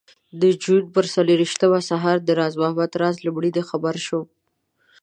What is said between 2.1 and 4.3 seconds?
د راز محمد راز له مړینې خبر شوم.